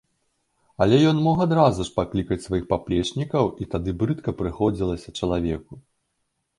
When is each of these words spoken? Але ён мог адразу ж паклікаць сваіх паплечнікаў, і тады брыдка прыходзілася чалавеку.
Але 0.85 0.97
ён 1.09 1.17
мог 1.27 1.37
адразу 1.45 1.85
ж 1.91 1.93
паклікаць 1.99 2.39
сваіх 2.47 2.65
паплечнікаў, 2.73 3.45
і 3.61 3.71
тады 3.77 3.91
брыдка 4.03 4.29
прыходзілася 4.45 5.19
чалавеку. 5.23 5.73